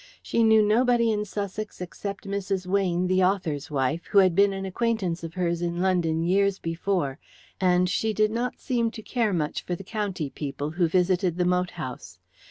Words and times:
She 0.23 0.41
knew 0.43 0.63
nobody 0.63 1.11
in 1.11 1.25
Sussex 1.25 1.79
except 1.79 2.27
Mrs. 2.27 2.65
Weyne, 2.65 3.05
the 3.05 3.23
author's 3.23 3.69
wife, 3.69 4.07
who 4.07 4.17
had 4.17 4.33
been 4.33 4.51
an 4.51 4.65
acquaintance 4.65 5.23
of 5.23 5.35
hers 5.35 5.61
in 5.61 5.79
London 5.79 6.23
years 6.23 6.57
before, 6.57 7.19
and 7.59 7.87
she 7.87 8.11
did 8.11 8.31
not 8.31 8.59
seem 8.59 8.89
to 8.97 9.03
care 9.03 9.31
much 9.31 9.61
for 9.61 9.75
the 9.75 9.83
county 9.83 10.31
people 10.31 10.71
who 10.71 10.87
visited 10.87 11.37
the 11.37 11.45
moat 11.45 11.69
house. 11.77 12.17